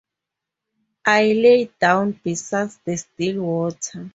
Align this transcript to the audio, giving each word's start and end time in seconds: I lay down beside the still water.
I 1.05 1.25
lay 1.33 1.65
down 1.79 2.13
beside 2.23 2.71
the 2.83 2.97
still 2.97 3.43
water. 3.43 4.09